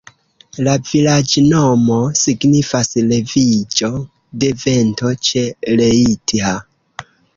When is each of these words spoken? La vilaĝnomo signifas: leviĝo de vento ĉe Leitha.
La 0.67 0.71
vilaĝnomo 0.91 1.97
signifas: 2.21 2.89
leviĝo 3.11 3.91
de 4.45 4.51
vento 4.65 5.13
ĉe 5.29 5.45
Leitha. 5.83 6.57